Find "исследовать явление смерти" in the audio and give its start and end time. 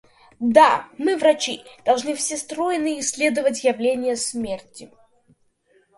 3.01-4.91